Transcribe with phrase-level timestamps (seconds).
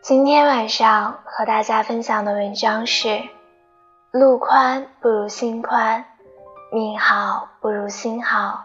[0.00, 3.28] 今天晚上和大家分享的文章是：
[4.10, 6.06] 路宽不如心宽，
[6.72, 8.64] 命好不如心好。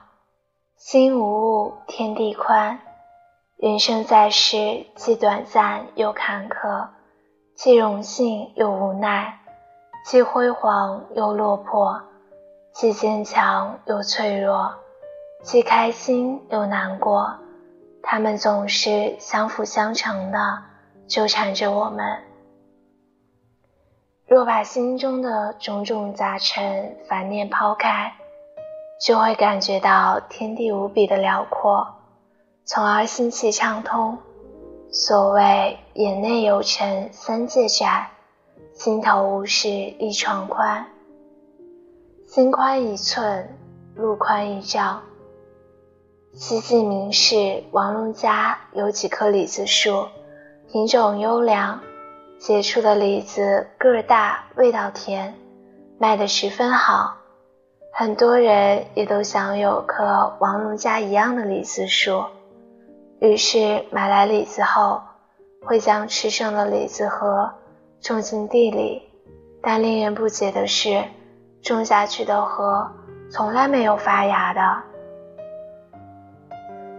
[0.78, 2.80] 心无物，天地宽。
[3.58, 6.88] 人生在世，既短暂又坎坷，
[7.56, 9.40] 既荣幸又无奈，
[10.06, 12.02] 既辉煌又落魄，
[12.72, 14.74] 既坚强又脆弱，
[15.44, 17.38] 既开心又难过。
[18.02, 20.64] 他们总是相辅相成的。
[21.06, 22.18] 纠缠着我们。
[24.26, 28.14] 若把心中的种种杂陈、烦念抛开，
[29.06, 31.86] 就会感觉到天地无比的辽阔，
[32.64, 34.18] 从而心气畅通。
[34.92, 38.10] 所谓眼内有尘三界窄，
[38.74, 40.84] 心头无事一床宽。
[42.26, 43.56] 心宽一寸，
[43.94, 45.04] 路宽一丈。
[46.36, 50.08] 西晋名士王龙家有几棵李子树。
[50.72, 51.80] 品种优良，
[52.40, 55.36] 结出的李子个儿大，味道甜，
[56.00, 57.18] 卖得十分好。
[57.94, 62.24] 很多人也都想有棵王龙家一样的李子树，
[63.20, 65.04] 于是买来李子后，
[65.64, 67.54] 会将吃剩的李子核
[68.02, 69.04] 种进地里。
[69.62, 71.04] 但令人不解的是，
[71.62, 72.92] 种下去的核
[73.30, 74.93] 从来没有发芽的。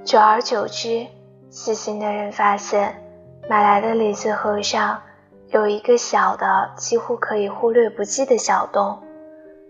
[0.04, 1.06] 久而久之，
[1.48, 3.00] 细心的人发现。
[3.48, 5.00] 买来的李子核上
[5.48, 9.02] 有一个小的，几乎可以忽略不计的小洞。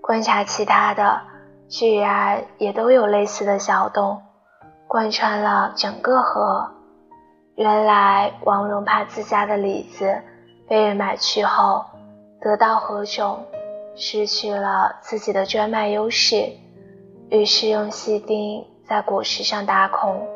[0.00, 1.20] 观察其他的，
[1.68, 4.20] 居然也都有类似的小洞，
[4.88, 6.68] 贯穿了整个核。
[7.54, 10.20] 原来王龙怕自家的李子
[10.68, 11.84] 被人买去后
[12.40, 13.44] 得到核种，
[13.94, 16.50] 失去了自己的专卖优势，
[17.30, 20.26] 于是用细钉在果实上打孔，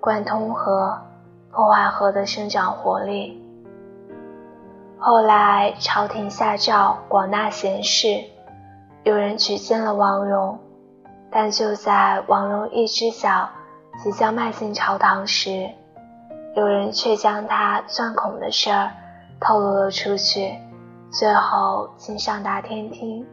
[0.00, 0.98] 贯通核。
[1.52, 3.44] 破坏核的生长活力。
[5.00, 8.22] 后来朝廷下诏广纳贤士，
[9.02, 10.56] 有人举荐了王戎，
[11.28, 13.48] 但就在王戎一只脚
[14.00, 15.68] 即将迈进朝堂时，
[16.54, 18.88] 有人却将他钻孔的事儿
[19.40, 20.56] 透露了出去，
[21.10, 23.26] 最后竟上达天听，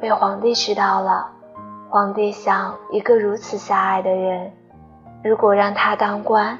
[0.00, 1.28] 被皇帝知道了。
[1.90, 4.52] 皇帝想，一个如此狭隘的人，
[5.24, 6.58] 如果让他当官，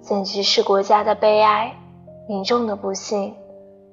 [0.00, 1.76] 简直是国家的悲哀，
[2.26, 3.34] 民众的不幸。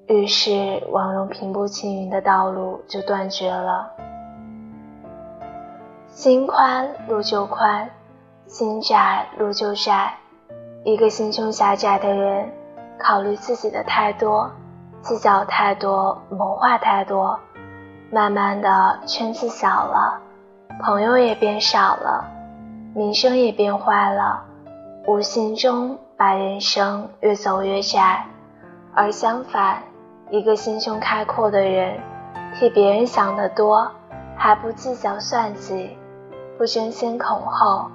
[0.08, 3.92] 于是，王戎平步青云的道路就断绝了。
[6.08, 7.90] 心宽路就宽，
[8.46, 10.14] 心窄路就窄。
[10.86, 12.50] 一个心胸狭窄的人，
[12.98, 14.50] 考虑自己的太多，
[15.02, 17.38] 计较太多，谋划太多，
[18.09, 20.22] 慢慢的圈子小了，
[20.80, 22.24] 朋友也变少了，
[22.94, 24.44] 名声也变坏了。
[25.08, 28.26] 无形中把人生越走越窄，
[28.94, 29.82] 而相反，
[30.30, 32.00] 一个心胸开阔的人，
[32.54, 33.90] 替别人想得多，
[34.36, 35.98] 还不计较算计，
[36.58, 37.88] 不争先恐后，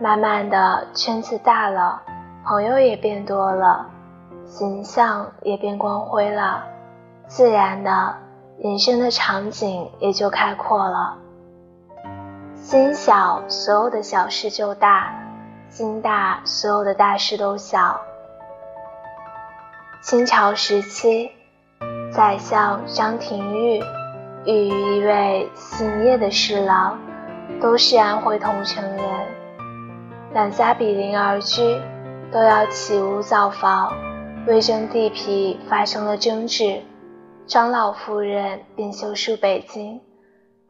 [0.00, 2.02] 慢慢的圈子大了，
[2.44, 3.86] 朋友也变多了，
[4.44, 6.64] 形象也变光辉了，
[7.28, 8.16] 自然的，
[8.58, 11.18] 人生的场景也就开阔了。
[12.64, 15.14] 心小，所有的小事就大。
[15.68, 18.00] 心大，所有的大事都小。
[20.02, 21.30] 清朝时期，
[22.10, 23.82] 宰相张廷玉
[24.46, 26.98] 与一位姓叶的侍郎，
[27.60, 29.04] 都是安徽桐城人，
[30.32, 31.78] 两家比邻而居，
[32.32, 33.92] 都要起屋造房，
[34.46, 36.80] 为争地皮发生了争执。
[37.46, 40.00] 张老夫人便修书北京，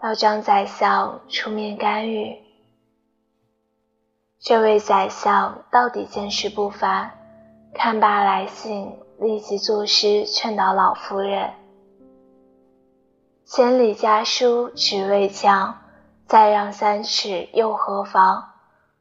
[0.04, 2.36] 要张宰相出面干预。
[4.38, 7.12] 这位宰相到底见识不凡，
[7.72, 11.54] 看罢来信，立即作诗劝导老夫人
[13.48, 15.78] ：“千里家书只为将，
[16.26, 18.50] 再让三尺又何妨？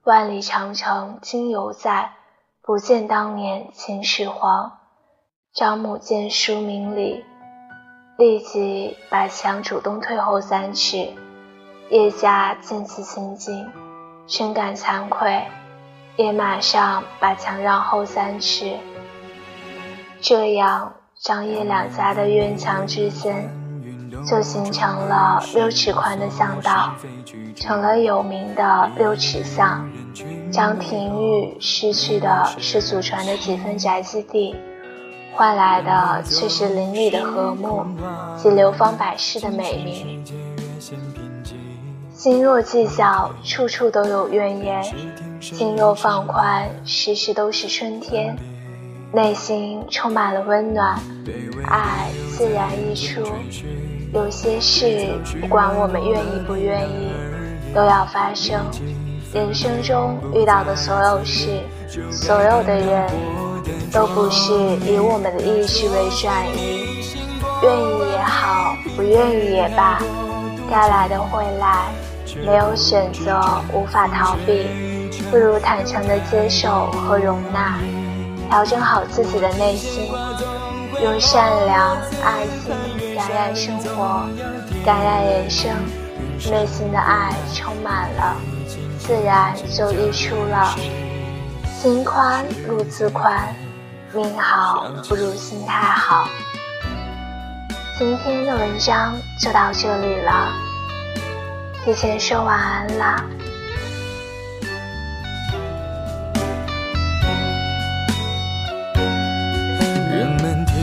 [0.05, 2.13] 万里长城今犹在，
[2.61, 4.79] 不见当年秦始皇。”
[5.51, 7.25] 张母见书明理，
[8.17, 11.09] 立即把墙主动退后三尺。
[11.89, 13.69] 叶家见此情景。
[14.25, 15.43] 深感惭愧，
[16.15, 18.77] 也马上把墙让后三尺。
[20.21, 23.49] 这样，张叶两家的院墙之间
[24.25, 26.95] 就形成了六尺宽的巷道，
[27.53, 29.89] 成了有名的六尺巷。
[30.49, 34.55] 张廷玉失去的是祖传的几分宅基地，
[35.35, 37.85] 换来的却是邻里的和睦
[38.37, 40.23] 及流芳百世的美名。
[42.13, 44.81] 心若计较，处处都有怨言；
[45.41, 48.37] 心若放宽，时时都是春天。
[49.11, 50.97] 内心充满了温暖，
[51.67, 53.21] 爱自然溢出。
[54.13, 57.11] 有些事，不管我们愿意不愿意，
[57.75, 58.59] 都要发生。
[59.33, 61.59] 人生中遇到的所有事，
[62.11, 63.07] 所有的人，
[63.93, 64.51] 都不是
[64.87, 66.83] 以我们的意志为转移。
[67.61, 70.01] 愿意也好，不愿意也罢，
[70.69, 71.91] 该来的会来。
[72.43, 73.39] 没有选择，
[73.71, 74.67] 无法逃避，
[75.29, 77.77] 不如坦诚的接受和容纳，
[78.49, 80.11] 调整好自己的内心，
[81.03, 84.25] 用善良、爱心感染生活，
[84.83, 85.71] 感染人生。
[86.49, 88.35] 内心的爱充满了，
[88.97, 90.75] 自然就溢出了。
[91.79, 93.47] 心宽路自宽，
[94.15, 96.27] 命好不如心态好。
[97.97, 100.53] 今天的文章就到这里了。
[101.83, 103.25] 提前说晚安啦。
[110.11, 110.75] 人们听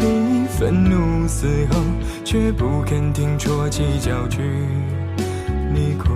[0.00, 1.80] 你愤怒嘶吼，
[2.24, 4.42] 却不肯听啜泣叫屈。
[5.72, 6.10] 你哭，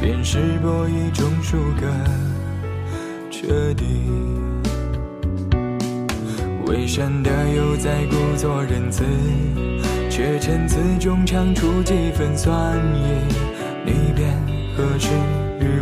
[0.00, 1.86] 便是博一种输个
[3.30, 3.84] 彻底。
[6.72, 9.04] 伪善的又在故作仁慈。
[10.08, 13.02] 却趁此中尝出几分酸意，
[13.84, 14.28] 你便
[14.76, 15.08] 何时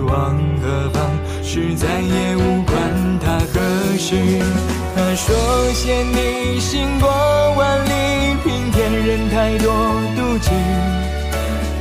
[0.04, 1.10] 往何方？
[1.42, 2.76] 是再也无关
[3.20, 3.60] 他何
[3.98, 4.16] 时。
[4.94, 7.08] 他说嫌你行过
[7.56, 9.72] 万里，平添人太多
[10.16, 10.50] 妒忌，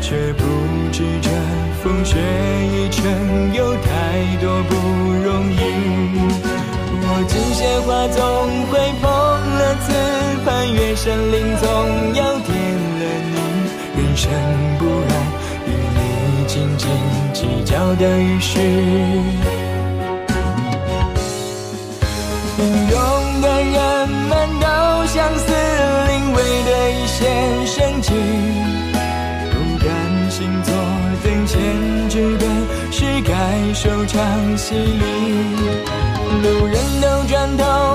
[0.01, 0.43] 却不
[0.91, 1.29] 知这
[1.83, 2.17] 风雪
[2.71, 4.75] 一程有太多不
[5.23, 6.48] 容易。
[7.19, 8.17] 我锦鲜花总
[8.71, 9.91] 会碰了刺，
[10.45, 11.67] 攀越山林总
[12.15, 12.55] 要点
[12.95, 13.35] 了你。
[13.97, 14.31] 人生
[14.79, 15.11] 不爱
[15.67, 15.99] 与你
[16.47, 16.87] 斤斤
[17.33, 18.57] 计较的于事。
[22.89, 24.31] 勇的人们
[24.61, 24.65] 都
[25.07, 25.51] 相似，
[26.07, 28.13] 临危的一线生机。
[29.51, 29.87] 不甘
[30.31, 30.73] 心做
[31.21, 31.59] 等闲
[32.07, 32.45] 之辈，
[32.93, 35.18] 是该收场戏里。
[37.29, 37.88] 路人都转头。